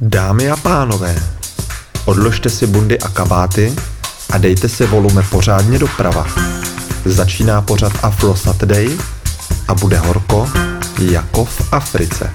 [0.00, 1.22] Dámy a pánové,
[2.04, 3.74] odložte si bundy a kabáty
[4.30, 6.26] a dejte si volume pořádně doprava.
[7.04, 8.98] Začíná pořad Afro Saturday
[9.68, 10.50] a bude horko
[10.98, 12.30] jako v Africe.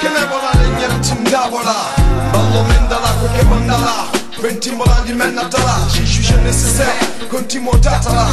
[0.00, 1.74] che ne vola legnere cindavola
[2.30, 4.18] ballo mendala ko che mandala.
[4.40, 8.26] Venti molandi mennatala ci juge necessaire continuo tatala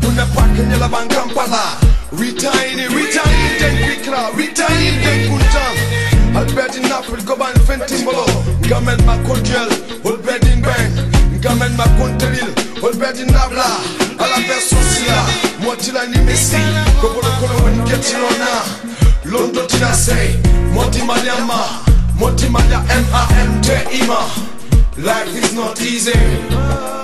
[0.00, 1.78] non è pa che nella bancampala
[2.10, 8.24] ritaini ritaini den quicra ritaini den puntan Albert in Africa, go ban fentin bolo
[8.62, 9.68] Gamen ma kondjel,
[10.02, 12.52] Albert in bank Gamen ma kontelil,
[12.82, 13.64] Albert in nabla
[14.16, 15.22] A la version sila,
[15.58, 16.58] moi ti ni messi
[17.00, 18.91] Go bolo kolo wen
[19.32, 20.14] ロンドチナセイ
[20.74, 21.54] モティマリャンマ
[22.20, 24.26] モティマリャ MRMT 今
[24.98, 27.01] Life is not easy.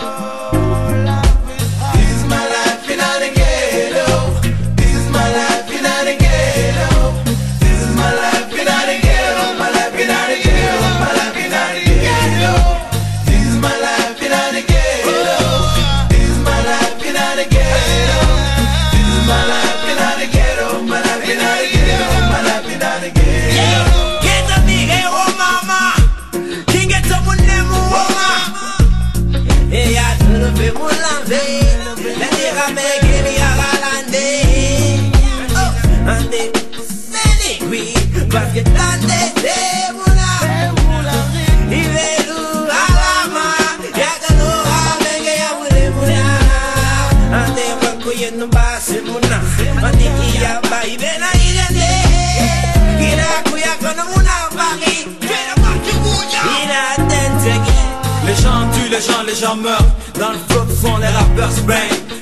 [58.28, 59.94] les gens tuent, les gens, les gens meurent.
[60.19, 61.61] Dans le flot sont les rappeurs se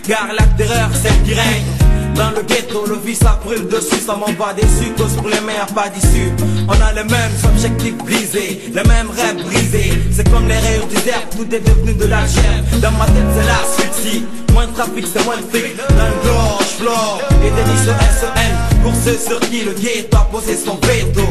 [0.06, 1.75] Car la terreur c'est qui règne
[2.16, 5.28] dans le ghetto, le vice a pris le dessus, ça m'en va déçu, cause pour
[5.28, 6.32] les mères pas d'issue.
[6.66, 9.92] On a les mêmes objectifs brisés, les mêmes rêves brisés.
[10.10, 12.64] C'est comme les rayures du désert, tout est devenu de la chair.
[12.80, 13.60] Dans ma tête, c'est la
[13.92, 14.24] suicide.
[14.54, 15.76] Moins de trafic, c'est moins de fric.
[15.76, 18.82] Dans le gorge, flore, et délice SEN.
[18.82, 21.22] Pour ceux sur qui le ghetto a posé son veto.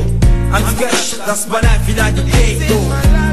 [0.53, 3.24] En tout cas, ce my life, ghetto.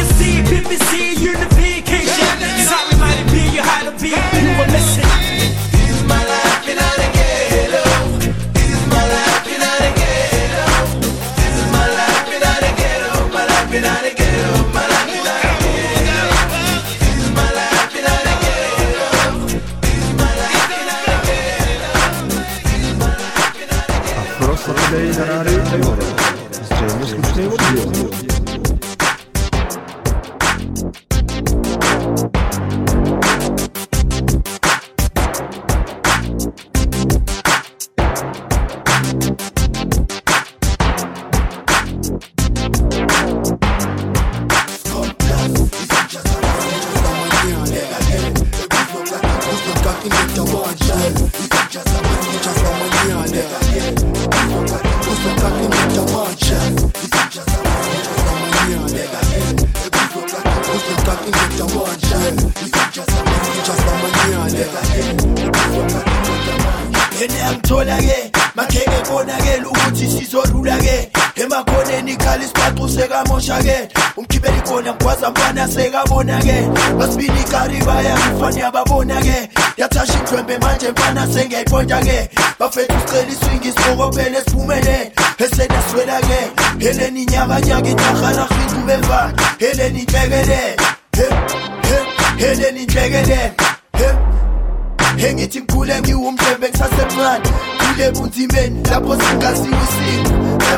[0.00, 1.19] You see it, pimp see You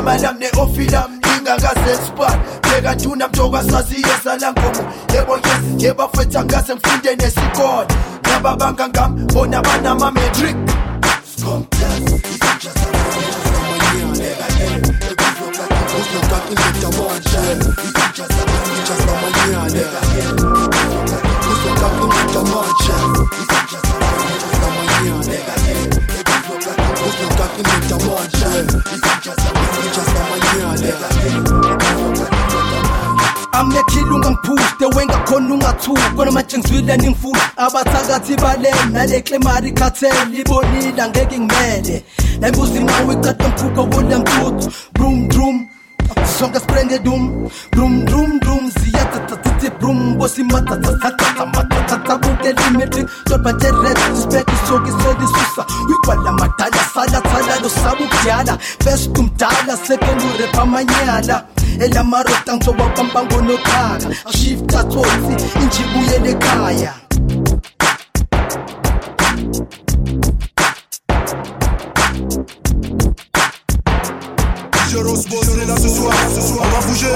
[0.03, 4.83] emalam ne-ofilam ingakazespot bheka ntuna mntokasaziye salangomo
[5.13, 7.87] yebo yes yebafetha ngase ngifunde nesikole.
[8.23, 10.55] Nababanga ngam bona banama-matric
[33.51, 40.13] amekhila ungangiphuste wengakhona ungathuki kona manje ngizwile ningifuna abathakathi balele nale klemari cartel.
[40.39, 42.03] Ibonile angeke ngimele
[42.39, 45.67] nayimbuzi nawe icade mkhukho kule mthuthu brum brum
[46.39, 56.31] sonke sprenge dum brum brum brum ziyatatatate brum bosimatatatatatamatata bukelimeti tolbateret spek isoke selisusa uyikwala
[56.31, 61.45] madala salatsala losabukudala first umdala second urepamanyala
[61.79, 66.33] elamarota ngizowabambangonokhaka ashifta thotsi injibuyele
[74.93, 77.07] ekhaya Jérôme Boss, on est là ce soir, ce soir, on va bouger.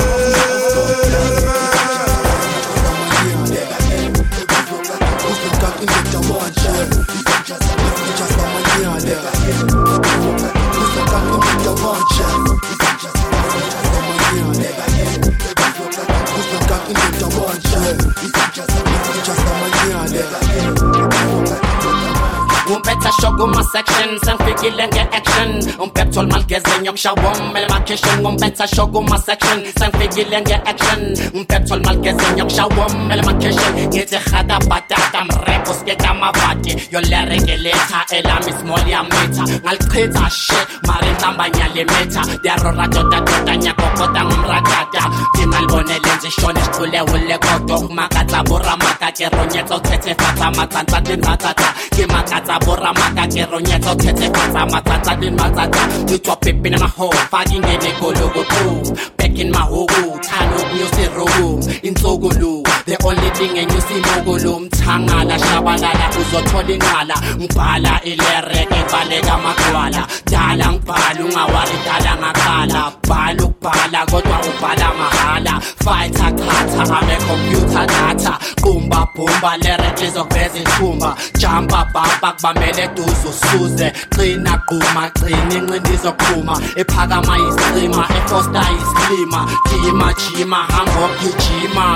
[22.98, 25.50] Umpetha shoko ma-section sengifikile nge-action
[25.80, 31.01] umpeptol malgeze nyokushawom elemacation umpetha shoko ma-section sengifikile nge-action
[31.34, 40.30] umpeptol malgeze nyokushawom elemacation ngithi hada batata mrepo sketa mavati yolerekeletha elami small yamitha ngalichitha
[40.30, 47.38] shit mari ntambanya limitha diarora dodadoda tota, tota, nyakokota ngumratata timalibonele nje shone siqule ule
[47.38, 54.29] kodo kumakatsa boramaka ke ronyetsa uthethe fatsa matsantsa tintsatata ke makatsa ramaka ke ronyetsa tshetse
[54.29, 55.84] kwatsa matsatsa le matsatsa.
[56.08, 59.88] Ke tswa pepe na ho fa ke ngene gologo go back in my hole
[60.27, 61.48] thalo kuyo se rogo
[61.84, 68.01] intsoko lo the only thing and you see logo lo mthangala shabalala uzothola ingqala ngibhala
[68.03, 75.53] ilereke baleka magwala dala ngibhala ungawari dala ngakala bhala ukubhala kodwa ubhala mahala.
[75.84, 78.34] Fighter khatha ame computer data.
[78.62, 86.56] Kumba bumba lereke zokuveza ithumba jumpa bumpa kubambe duze usuze qina quma qina inqindi izoqhuma
[86.76, 89.42] ephakama yisicima efosta yisilima
[89.84, 91.88] jima jima hambo gijima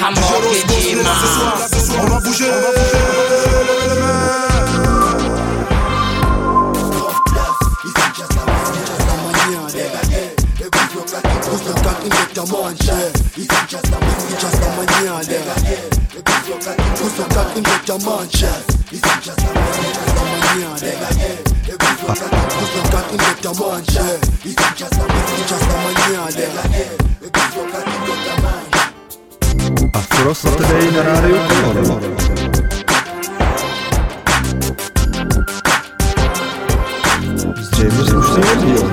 [0.00, 0.20] hambo
[0.52, 2.60] est là ce soir, gijima ce soir,
[15.02, 15.99] on va
[29.92, 31.38] А просто тебе и на радио
[37.60, 38.89] Zřejmě už se neděl.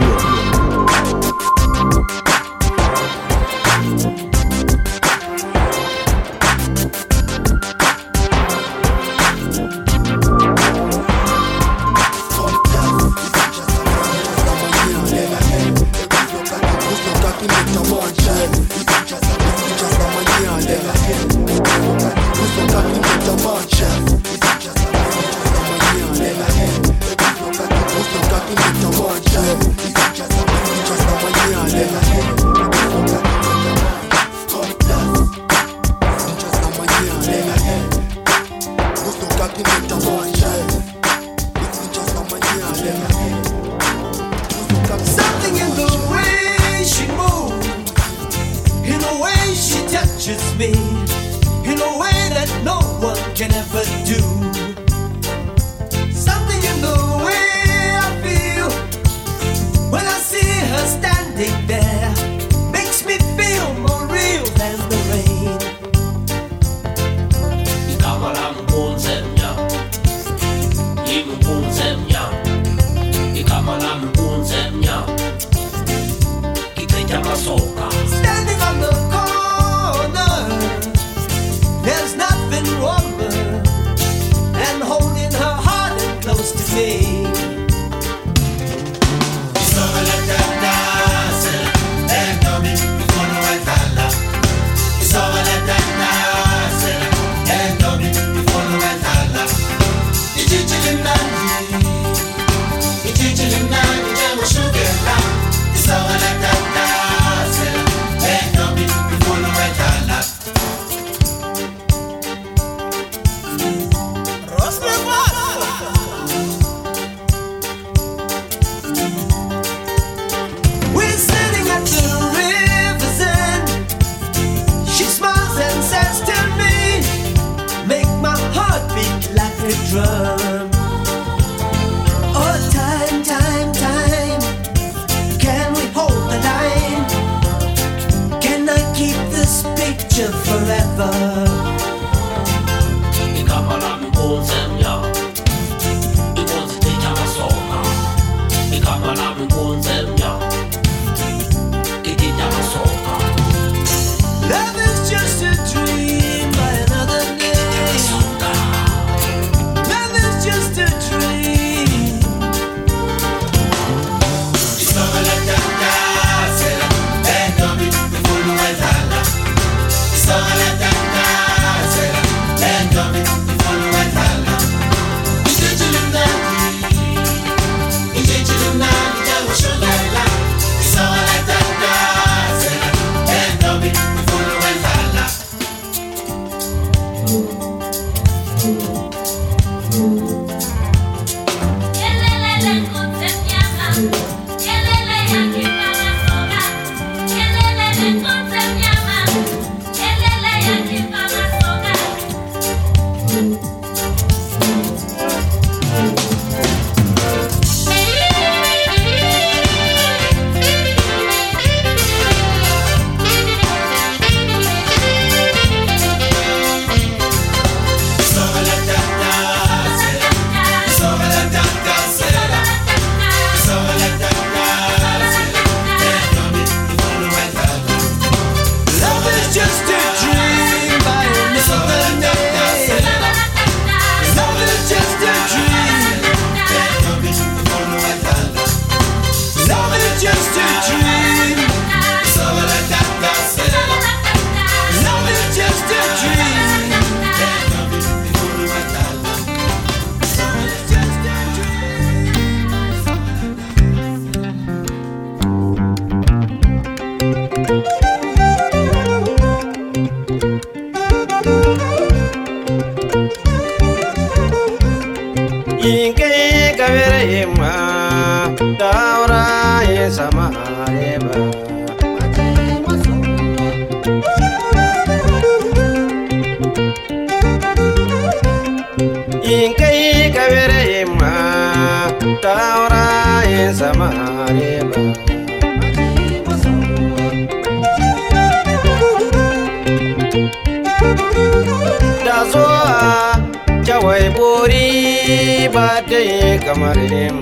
[294.05, 296.97] wai bori ba ta yi kamar
[297.33, 297.41] mu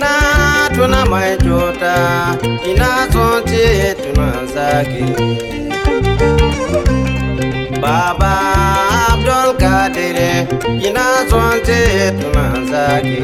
[0.00, 1.94] na tuna mai jota
[2.70, 3.64] ina son ce
[4.02, 5.04] tunan zaki
[7.82, 8.32] baba
[9.10, 10.30] abdul kadire
[10.88, 11.80] ina son ce
[12.20, 13.18] tunan zaki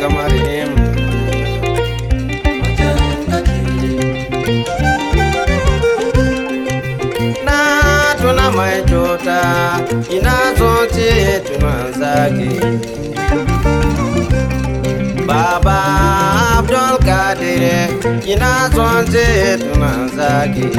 [0.00, 0.70] kamarinem
[7.44, 9.40] natuna maichota
[10.16, 11.10] inazochi
[11.46, 12.60] tunazaki
[15.26, 15.84] baba
[16.58, 17.88] abdul kadire
[18.26, 19.26] inazochi
[19.72, 20.70] tunazaki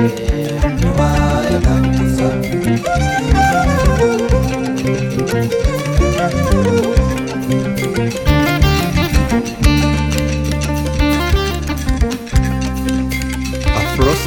[5.33, 5.70] Thank you.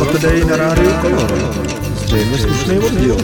[0.04, 1.32] Afro Saturday na rádiu Color.
[2.06, 3.16] Zřejmě slušný oddíl.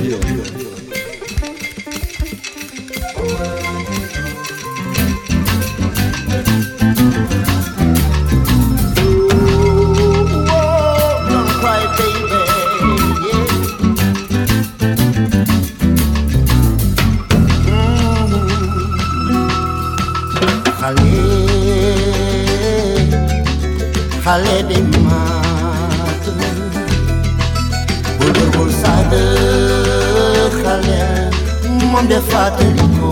[32.10, 33.10] De fàttali ko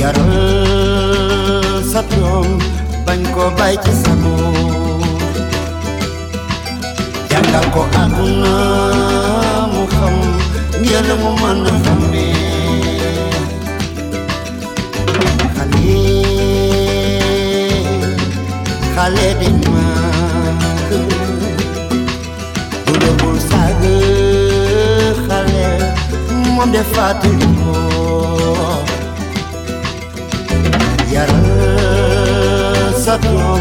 [0.00, 2.48] yaral sa doom
[3.06, 4.34] bañ ko bay ci sago
[7.30, 8.54] jàngal ko àdduna
[9.72, 10.14] mu xam
[10.82, 11.95] njël mu mën a
[26.56, 27.72] mom de fatilimo
[31.14, 31.40] yara
[33.04, 33.60] satom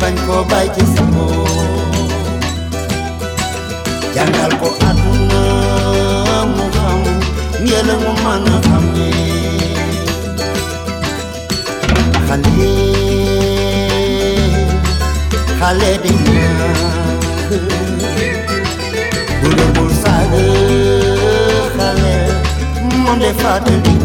[0.00, 1.26] bañ ko bay ci samo
[4.14, 5.42] jangal ko aduna
[6.54, 7.00] mu xam
[7.64, 9.10] ngela mu man xam ni
[12.26, 12.74] xali
[15.58, 16.78] xale di ñaan
[23.18, 23.97] moom de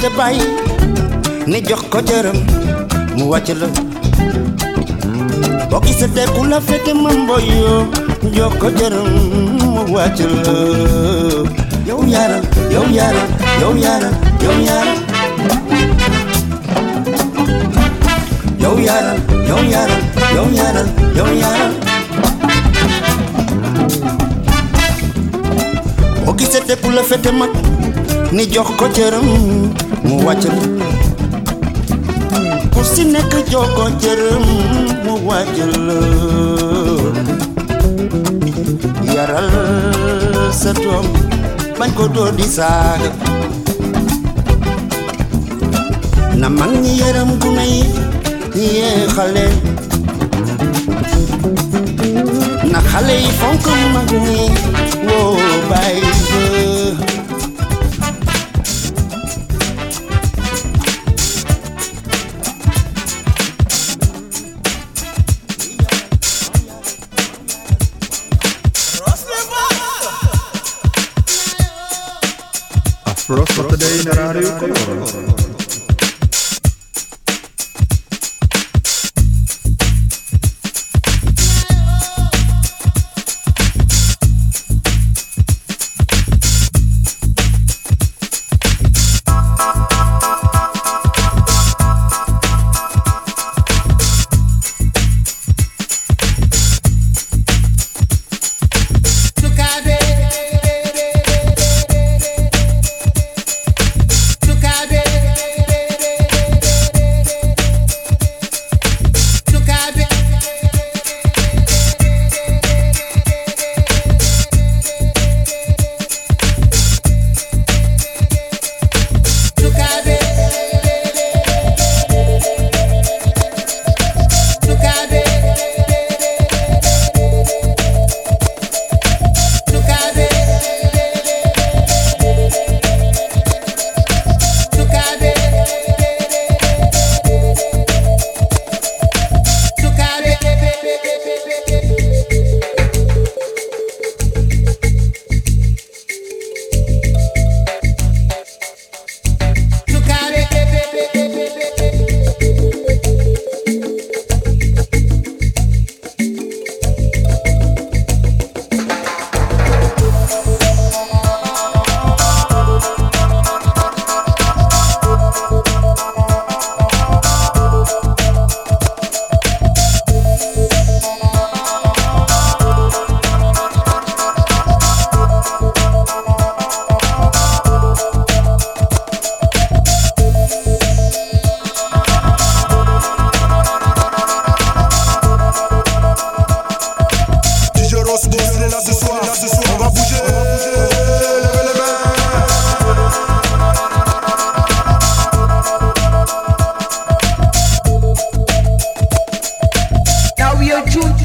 [0.00, 0.42] te bàyyi
[1.46, 2.36] ni jox ko jërëm
[3.16, 3.66] mu wàcc la.
[5.70, 7.86] Boo gisee te ku la fete man boyo
[8.34, 9.08] jox ko jërëm
[9.58, 10.52] mu wàcc la.
[11.88, 13.28] Yow yaral yow yaral
[13.60, 14.98] yow yaral yow yaral
[18.62, 20.00] yow yaral yow yaral
[20.34, 21.72] yow yaral yow yaral
[26.24, 27.50] boo gisee te ku la fete mag
[28.32, 29.26] ni jox ko cëram
[30.06, 30.44] mu wàcc
[32.74, 34.44] ku si nekk jox ko cëram
[35.04, 35.56] mu wàcc
[35.86, 35.98] la
[39.14, 39.50] yaral
[40.60, 41.06] sa doom
[41.78, 43.10] bañ ko dóor di saaga
[46.40, 47.82] na mag ñi yaram gune yi
[48.76, 49.46] yee xale
[52.72, 54.40] na xale yi fonk mag ñi
[55.08, 56.73] woo
[73.24, 75.43] Frost of the day in the radio.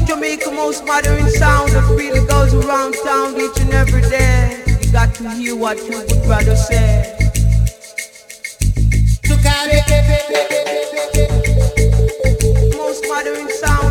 [0.06, 4.62] Jamaica most modern sound that really goes around town each and every day.
[4.82, 7.16] You got to hear what your good brother said.
[12.76, 13.89] Most modern sound.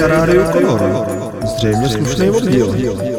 [0.00, 0.80] Na rádiu Color.
[1.44, 3.09] Zřejmě slušný oddíl.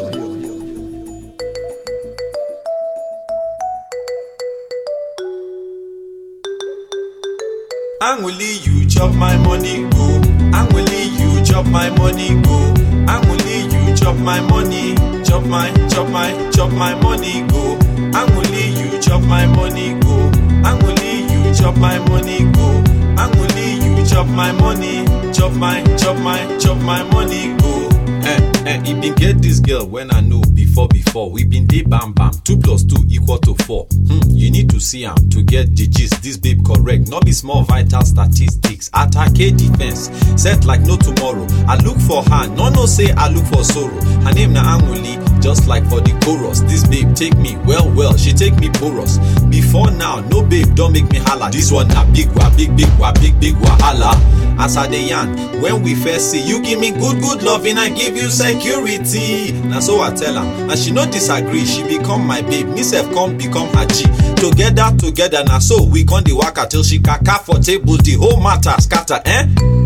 [40.62, 41.46] Set like no tomorrow.
[41.66, 44.00] I look for her, no no say I look for sorrow.
[44.22, 46.60] Her name na Anguli, just like for the chorus.
[46.62, 49.18] This babe take me well well, she take me porous.
[49.50, 51.50] Before now, no babe don't make me holla.
[51.50, 54.12] This one na big wa, big big wa, big big wahala.
[54.58, 57.88] As I dey yarn, when we first see you give me good good loving, I
[57.90, 59.52] give you security.
[59.68, 61.64] Na so I tell her, and she no disagree.
[61.64, 64.04] She become my babe, me sef come become her G.
[64.36, 68.40] Together together na so we come dey waka till she kaka for table, the whole
[68.40, 69.20] matter scatter.
[69.24, 69.81] Eh?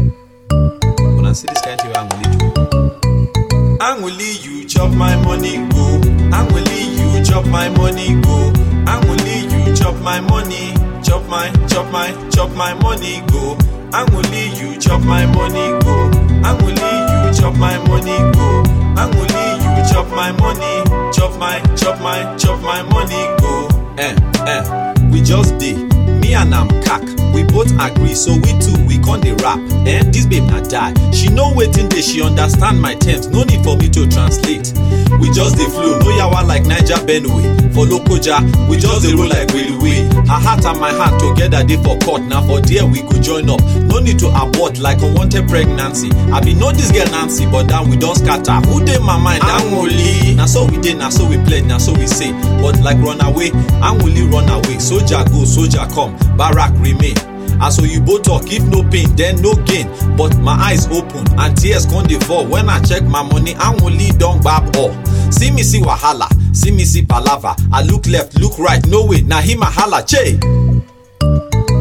[1.27, 3.77] Una see this kind thing wey Anguli do.
[3.81, 5.99] Anguli, you chop my money, go.
[6.31, 8.53] Anguli, you chop my money, go.
[8.87, 13.57] Anguli, you chop my money, chop my, chop my, chop my money, go.
[13.91, 16.11] Anguli, you chop my money, go.
[16.47, 16.93] Anguli,
[17.27, 18.63] you chop my money, go.
[18.95, 23.69] Anguli, you chop my money, chop my, chop my, chop my money, go.
[23.99, 24.15] Eh,
[24.47, 25.96] eh, we just dey.
[26.27, 29.61] Me and am cack, we both agree, so we two we con dey rap.
[29.87, 30.93] Eh, this babe na die.
[31.13, 33.29] She know wetin dey, she understand my terms.
[33.29, 34.73] No need for me to translate.
[35.21, 37.73] We just dey flow, no yawa like Niger Benue.
[37.73, 40.06] For Lokoja, we just dey roll like railway.
[40.27, 42.23] Her heart and my heart together dey for court.
[42.23, 43.61] Na for there we go join up.
[43.87, 46.11] No need to abort like unwanted pregnancy.
[46.33, 48.59] I be know this girl Nancy, but now we don scatter.
[48.69, 49.43] Who dey my mind?
[49.43, 50.35] Anwuli.
[50.37, 52.33] Na so we dey, na so we pledge, na so we say.
[52.61, 54.79] But like run away, Anwuli run away.
[54.79, 57.15] Soldier go, soldier come, barrack remain.
[57.61, 59.89] As oyibo talk, if no pain, then no gain.
[60.17, 63.55] But my eyes open and tears come dey fall when I check my money.
[63.55, 64.93] Anwuli don gbab all.
[65.33, 67.57] See me see wahala, see me see palava.
[67.73, 69.23] I look left, look right, no way.
[69.23, 70.39] Na him a holla, che.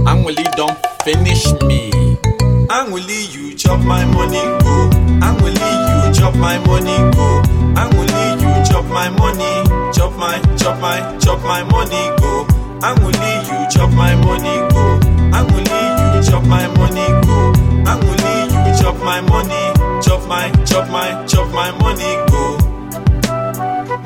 [0.07, 1.91] Anwuli don finish me.
[2.69, 4.89] Anwuli, you chop my money, go.
[5.21, 7.41] Anwuli, you chop my money, go.
[7.75, 12.47] Anwuli, you chop my money, chop my, chop my, chop my money, go.
[12.81, 14.99] Anwuli, you chop my money, go.
[15.35, 15.81] Anwuli,
[16.15, 17.53] you chop my money, go.
[17.89, 22.57] Anwuli, you chop my money, chop my, chop my, chop my money, go.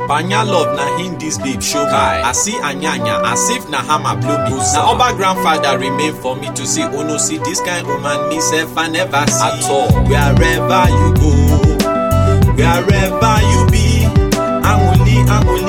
[0.07, 1.91] Banya love na him this babe show me.
[1.91, 4.57] I see Anyanya as if na hammer blow me.
[4.73, 6.81] Na Oba grandfather remain for me to see.
[6.81, 9.87] Oh no, see this kind woman me self I never see at all.
[10.09, 11.29] Wherever you go,
[12.57, 14.09] wherever you be,
[14.65, 15.68] Anguli, Anguli, Anguli,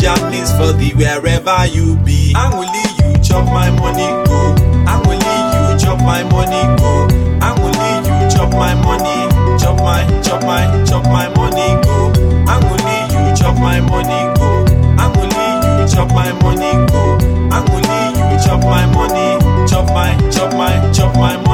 [0.00, 0.92] jam is for thee.
[0.94, 2.82] Wherever you be, Anwuli,
[3.16, 4.54] you chop my money, go.
[4.86, 7.06] Anwuli, you chop my money, go.
[7.40, 12.12] Anwuli, you chop my money, chop my, chop my, chop my money, go.
[12.46, 14.64] Anwuli, you chop my money, go.
[14.96, 17.18] Anwuli, you chop my money, go.
[17.50, 21.49] Anwuli, you chop my money, chop my, chop my, chop my money,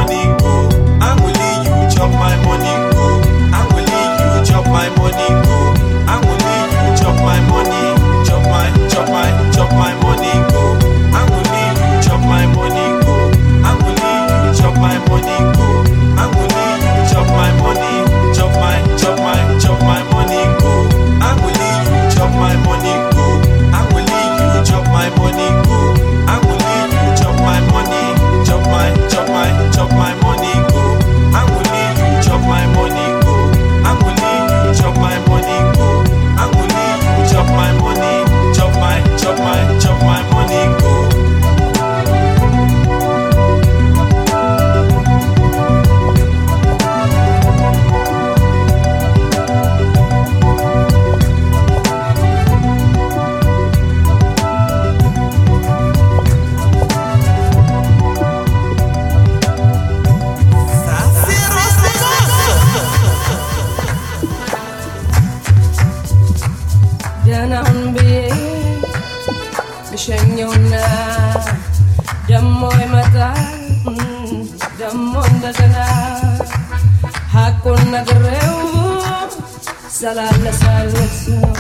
[80.07, 81.55] ሳላነሳለት ነው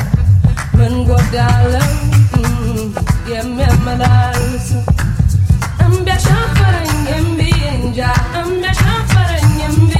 [0.79, 1.89] ምን ጎዳለው
[3.33, 4.69] የሚያመላልስ
[5.85, 7.41] እምቢ አሻፈረኝ እምቢ
[7.73, 7.99] እንጃ
[8.41, 9.95] እምቢ አሻፈረኝ እምቢ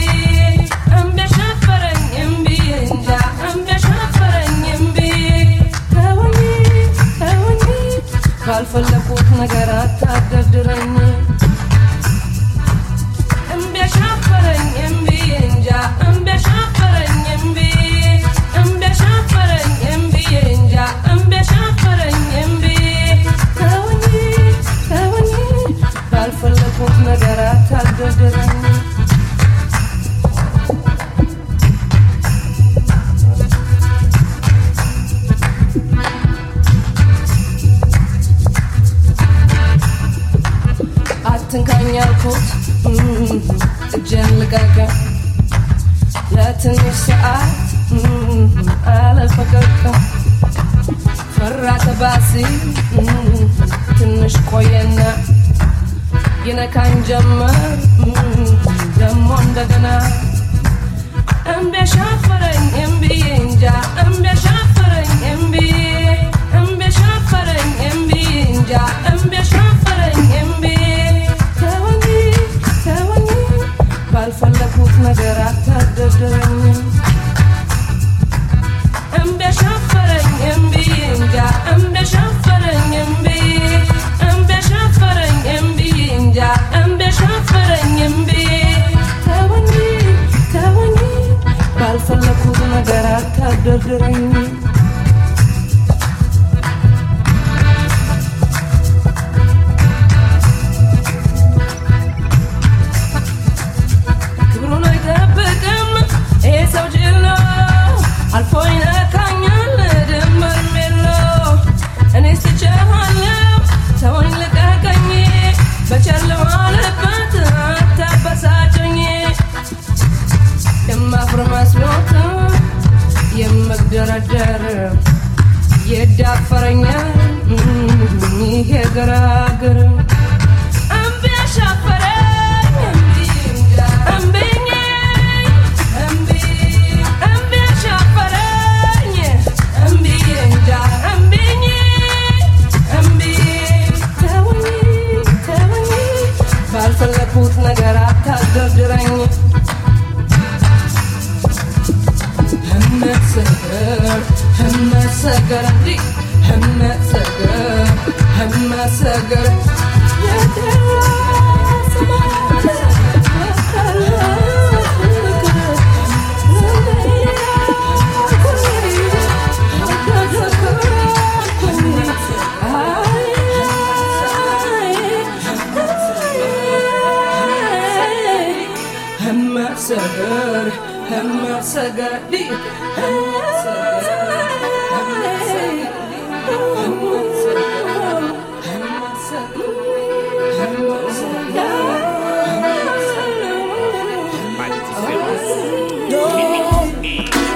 [0.99, 2.47] እምቢ አሻፈረኝ እምቢ
[2.87, 3.09] እንጃ
[3.49, 4.99] እምቢ አሻፈረኝ እምቢ
[5.95, 6.39] ተወኝ
[7.21, 7.65] ተወኝ
[8.47, 10.95] ካልፈለኩት ነገር አታደርድረኝ
[13.55, 15.11] እምቢ አሻፈረኝ እምቢ
[15.43, 15.69] እንጃ
[41.31, 42.47] አትንካኝ ያልኩት
[42.89, 42.99] እም፣
[43.97, 44.77] እጄን ልቀቀ
[46.35, 47.53] ለትንሽ ሰዓት
[48.95, 49.83] አለፈቀቀ
[51.37, 51.65] ፈራ
[53.99, 54.99] ትንሽ ቆየና
[56.47, 58.47] yine kancama hmm,
[58.99, 60.03] Zamonda dana.
[61.57, 63.73] Ambe şafaran embiyenca
[64.07, 66.06] Ambe şafaran embiyenca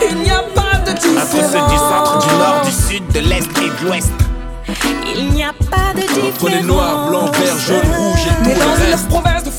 [0.03, 1.53] Il n'y a pas de différence.
[2.39, 4.12] nord, sud, l'est et l'ouest.
[5.12, 6.35] Il n'y a pas de différence.
[6.37, 8.61] Entre les noirs, blancs, verts, jaunes, rouges et tout.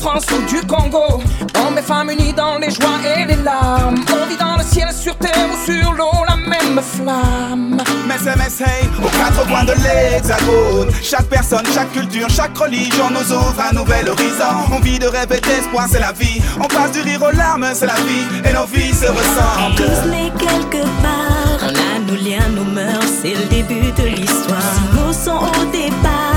[0.02, 1.22] France ou du Congo,
[1.54, 3.94] hommes et femmes unis dans les joies et les larmes.
[4.10, 7.80] On vit dans le ciel, sur terre ou sur l'eau, la même flamme.
[8.08, 10.90] Mais hey, aux quatre coins de l'hexagone.
[11.00, 14.72] Chaque personne, chaque culture, chaque religion nous ouvre un nouvel horizon.
[14.72, 16.42] On vit de rêve et d'espoir, c'est la vie.
[16.58, 18.26] On passe du rire aux larmes, c'est la vie.
[18.44, 19.76] Et nos vies se ressemblent.
[19.76, 24.58] Tous nés quelque part, on a nos liens, nos mœurs, c'est le début de l'histoire.
[24.74, 26.31] Si nos sont au départ,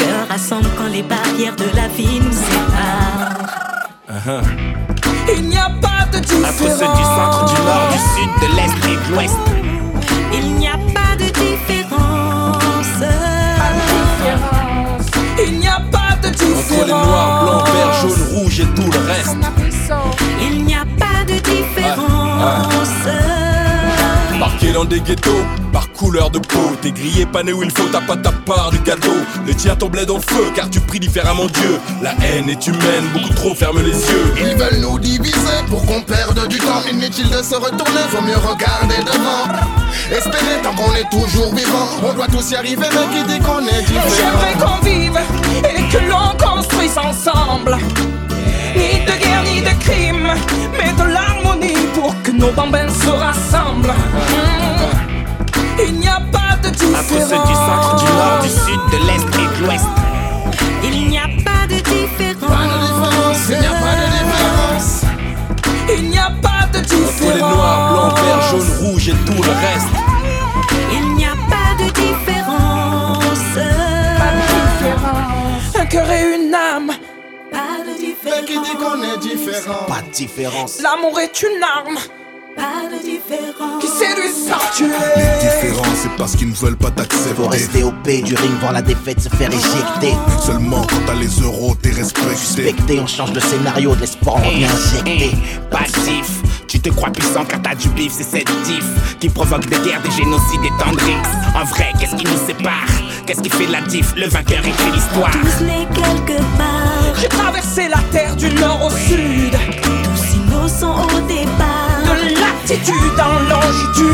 [0.00, 3.50] cœur rassemble quand les barrières de la vie nous séparent.
[5.36, 6.60] Il n'y a pas de différence.
[6.60, 9.38] Entre ceux du centre, du nord, du sud, de l'est et de l'ouest.
[10.32, 13.00] Il n'y a pas de différence.
[15.46, 16.70] Il n'y a pas de différence.
[16.72, 19.36] Entre les noirs, blancs, verts, jaunes, rouges et tout le reste.
[20.42, 23.06] Il n'y a pas de différence.
[24.40, 26.72] Marqué dans des ghettos, par couleur de peau.
[26.80, 29.12] T'es grillé, pané où il faut, t'as pas ta part du gâteau.
[29.46, 31.78] Les tiens tombaient dans le feu, car tu pries différemment Dieu.
[32.02, 34.34] La haine est humaine, beaucoup trop ferme les yeux.
[34.38, 36.82] Ils veulent nous diviser pour qu'on perde du temps.
[36.90, 39.44] Inutile de se retourner, vaut mieux regarder devant.
[40.10, 41.86] Espérer tant qu'on est toujours vivant.
[42.02, 44.78] On doit tous y arriver, mais qui dit qu'on est J'aimerais différent.
[44.78, 45.20] qu'on vive
[45.64, 47.76] et que l'on construise ensemble.
[48.74, 50.30] Ni de guerre, ni de crime,
[50.72, 51.09] mais de
[52.40, 53.88] nos bambins se rassemblent.
[53.88, 54.80] Mmh.
[55.86, 57.12] Il n'y a pas de différence.
[57.12, 59.86] Entre ceux du centre, du nord, du sud, de l'est et de l'ouest.
[60.82, 62.50] Il n'y a pas de différence.
[62.50, 63.42] Pas de différence.
[63.50, 65.04] Il n'y a pas de différence.
[65.92, 67.22] Il n'y a pas de différence.
[67.22, 69.92] Entre les noirs, blancs, verts, jaunes, rouges et tout le reste.
[70.92, 73.54] Il n'y a pas de différence.
[74.18, 74.42] Pas de
[74.78, 75.76] différence.
[75.78, 76.92] Un cœur et une âme.
[77.52, 78.40] Pas de différence.
[78.40, 79.84] Mais qui dit qu'on est différent?
[79.86, 80.80] Pas de différence.
[80.82, 81.98] L'amour est une arme.
[82.60, 83.80] Pas de différence.
[83.80, 84.92] Qui séduit sans tuer.
[85.16, 88.52] Les différences c'est parce qu'ils ne veulent pas t'accepter Faut rester au P du ring,
[88.60, 90.14] voir la défaite se faire éjecter.
[90.44, 94.48] Seulement quand t'as les euros t'es respecté Suspecté, on change de scénario, de l'espoir, on
[94.48, 95.30] revient injecté.
[95.70, 98.84] Passif, tu te crois puissant car t'as du bif, c'est cette diff
[99.18, 101.16] qui provoque des guerres, des génocides, des tendrix.
[101.54, 102.86] En vrai, qu'est-ce qui nous sépare?
[103.26, 104.14] Qu'est-ce qui fait la diff?
[104.16, 105.30] Le vainqueur écrit l'histoire.
[105.30, 107.14] Tous les quelque part.
[107.20, 109.56] J'ai traversé la terre du nord au sud.
[109.82, 111.89] Tous innocents au départ.
[112.10, 114.06] De latitude en longitude.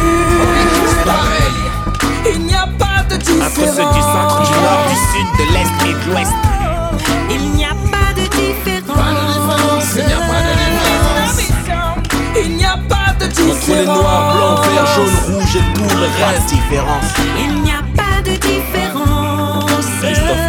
[2.30, 3.46] Il n'y a pas de différence.
[3.46, 6.32] Entre ceux du centre, du nord, du sud, de l'est et de l'ouest.
[7.30, 9.86] Il n'y a pas de différence.
[9.96, 11.38] Il n'y a pas de différence
[12.44, 13.62] Il n'y a pas de différence.
[13.62, 16.42] Entre les noirs, blancs, verts, jaunes, rouges et tout le Pas reste.
[16.42, 17.08] de différence.
[17.38, 19.86] Il n'y a pas de différence.
[20.02, 20.46] Christophe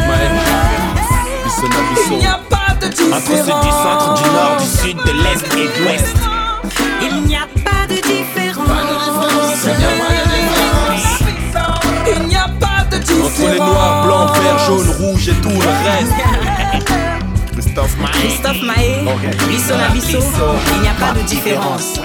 [2.12, 3.22] Il n'y a pas de différence.
[3.22, 6.16] Entre ceux du centre, du nord, du sud, de l'est et de l'ouest.
[7.02, 8.68] Il n'y a pas de différence.
[12.08, 13.40] Il n'y a pas de différence.
[13.40, 16.14] Entre les noirs, blancs, verts, jaunes, rouges et tout le reste.
[17.54, 18.12] Christophe Maé.
[18.12, 19.06] Christophe Maé,
[19.48, 20.20] Bissona Bisso,
[20.76, 22.00] il n'y a pas de différence.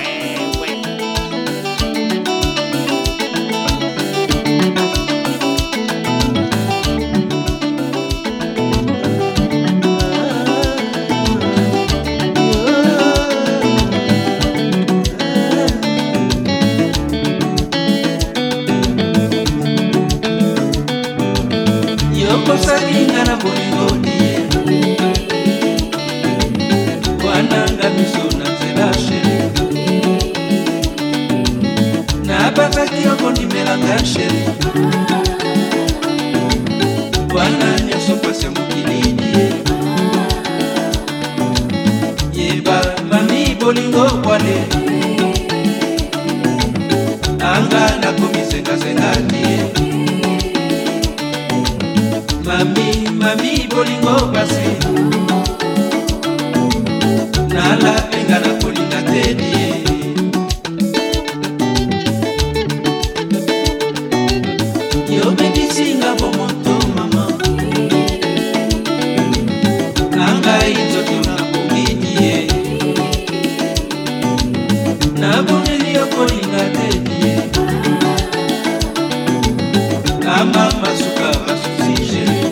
[80.43, 82.43] Kama masuka basusi sheri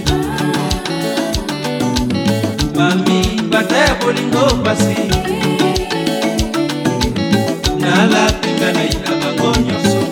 [2.77, 4.95] mami bata ya bolingo pasi
[7.83, 10.03] nalapenga nai na bango nyonso.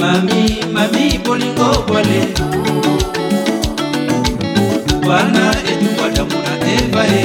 [0.00, 0.42] Mami
[0.72, 2.20] mami bolingo bwale.
[5.08, 7.24] Wana etubadamu na eva ye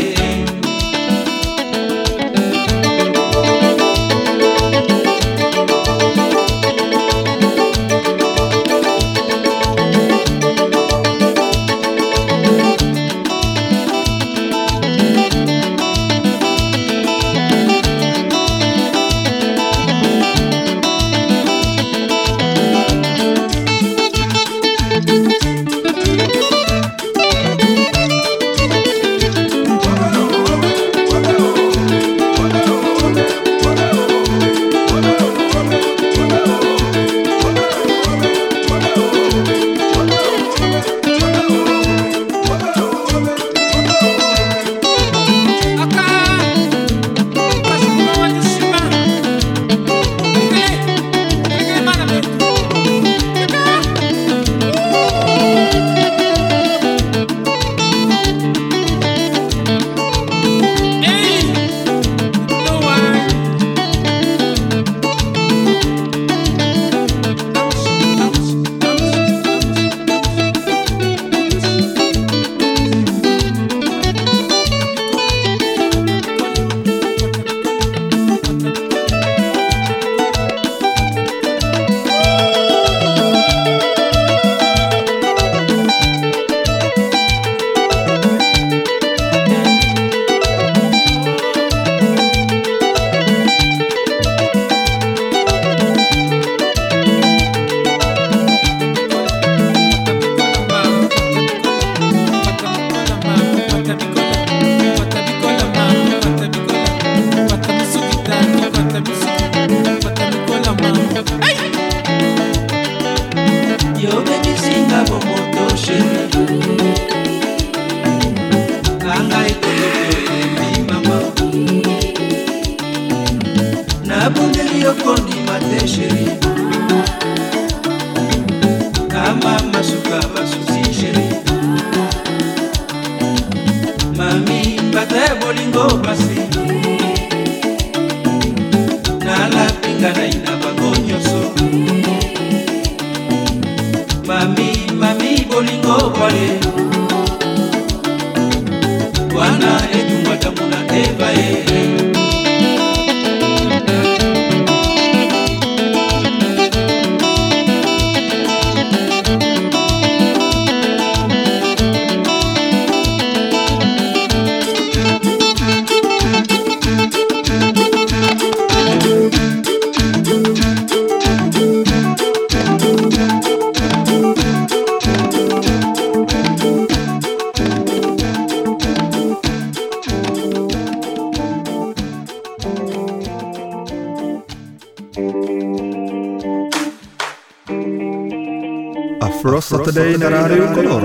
[189.58, 191.04] Afro Saturday na rádiu Color.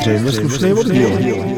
[0.00, 1.49] Zřejmě slušný oddíl.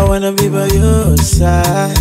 [0.00, 1.94] I wanna be by your side.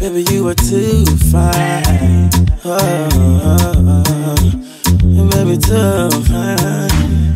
[0.00, 2.30] Baby, you are too fine.
[2.64, 2.78] Oh,
[3.12, 5.30] oh, oh.
[5.30, 7.34] baby, too fine.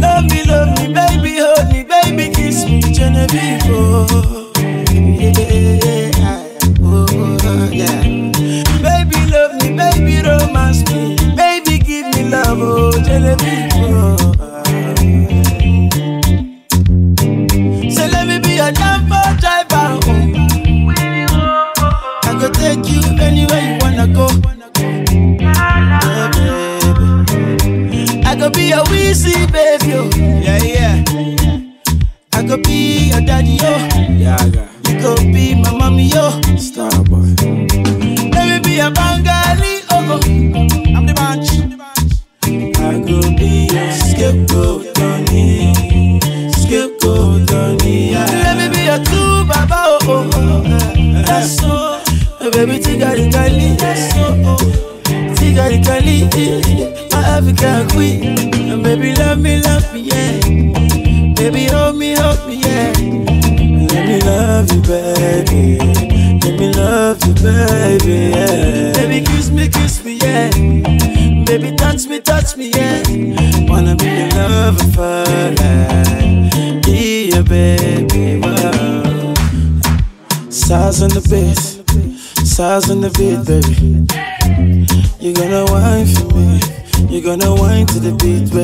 [0.00, 3.62] Love me, love me, baby, hold me, baby, kiss me, Genevieve.
[3.66, 5.91] Oh, yeah.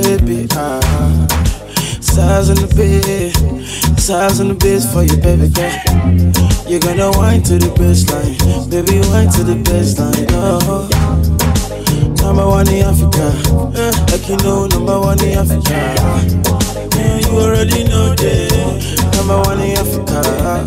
[0.02, 0.46] baby.
[0.50, 1.26] Uh -huh.
[2.00, 3.34] Size on the bed,
[3.98, 5.76] size in the bed for you, baby girl.
[6.68, 8.36] You're gonna wine to the baseline,
[8.70, 10.26] baby, wine to the baseline.
[10.32, 10.88] Oh.
[12.22, 13.26] Number one in Africa,
[13.74, 15.78] eh, like you know, number one in Africa.
[16.96, 18.78] Yeah, you already know that.
[19.16, 20.18] Number one in Africa,
[20.48, 20.66] uh,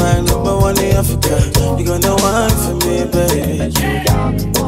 [0.00, 1.34] like number one in Africa.
[1.76, 4.67] You're gonna wine for me, baby.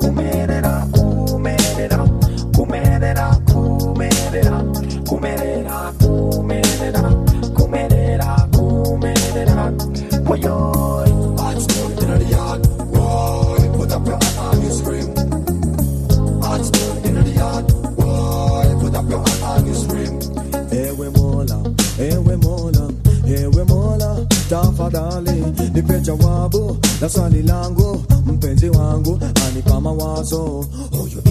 [26.01, 30.65] jawabu la swali langu mpenzi wangu anipa mawazo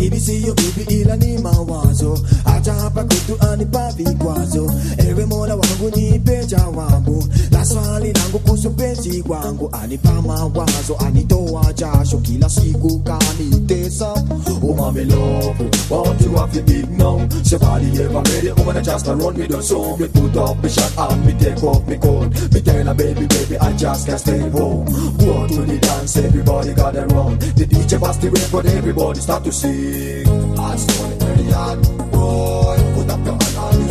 [0.00, 2.18] bibi siyo bibi ila ni mawazo.
[2.44, 4.72] Acha hapa kwetu anipa vikwazo.
[4.98, 9.68] Ewe mola wangu nipe jawabu la swali langu kuhusu mpenzi wangu.
[9.72, 12.18] Anipa mawazo anitoa jasho.
[12.18, 14.14] Kila siku kanitesa.
[14.62, 15.56] Oh mami love
[15.90, 19.36] want you have to big now say body ever ready woman I just a run
[19.38, 22.60] me the song me put up me shot and me take off me coat me
[22.60, 24.84] tell her baby baby I just can't stay home.
[25.18, 29.44] Go to the dance everybody got it wrong the DJ pass the record everybody start
[29.44, 29.52] to
[29.92, 31.82] I stone it very hard
[32.12, 33.90] boy put up your hand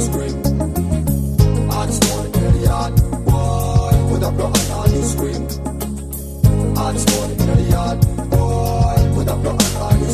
[2.27, 2.95] it very hard
[3.25, 4.93] boy put up your hand
[6.97, 10.11] stone it very hard boy put up your hand it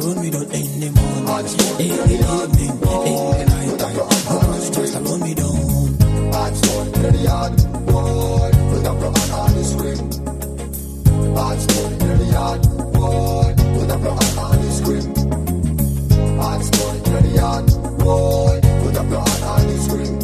[0.00, 0.48] run me down in
[0.80, 1.46] the morning,
[1.78, 3.44] in the evening, boy.
[3.70, 4.86] Put up your hand and you scream.
[4.86, 6.32] Just run me down.
[6.32, 7.52] Hearts going in the yard,
[7.86, 8.50] boy.
[8.70, 10.00] Put up your hand and you scream.
[11.36, 13.54] Hearts going in the yard, boy.
[13.74, 15.06] Put up your hand and you scream.
[16.40, 17.66] Hearts going in the yard,
[17.98, 18.60] boy.
[18.82, 20.14] Put up your hand and you scream.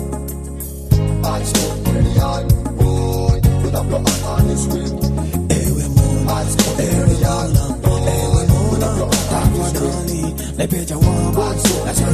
[1.23, 2.47] Hearts going in the yard,
[2.79, 3.41] boy.
[3.63, 5.06] Put up your hand and you scream.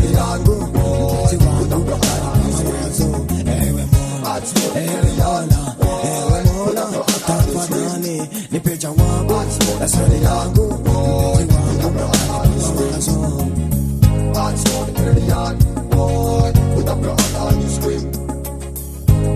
[0.02, 0.12] The
[15.26, 15.58] yard,
[15.90, 16.52] boy.
[16.74, 18.12] Put up hand and you scream.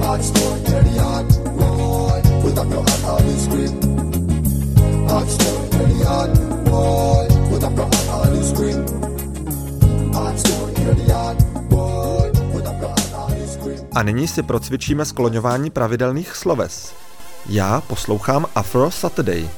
[0.03, 1.27] Hearts going in the yard,
[13.95, 16.93] A nyní si procvičíme skloňování pravidelných sloves.
[17.49, 19.49] Já poslouchám Afro Saturday.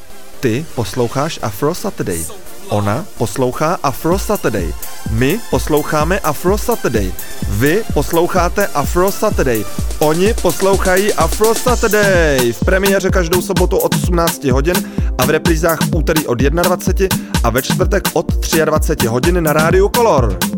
[0.40, 2.24] Ty posloucháš Afro Saturday.
[2.68, 4.72] Ona poslouchá Afro Saturday.
[5.10, 7.12] My posloucháme Afro Saturday.
[7.48, 9.64] Vy posloucháte Afro Saturday.
[9.98, 12.52] Oni poslouchají Afro Saturday.
[12.52, 14.76] V premiéře každou sobotu od 18 hodin
[15.18, 18.32] a v reprízách v úterý od 21 a ve čtvrtek od
[18.64, 20.57] 23 hodin na rádiu Color.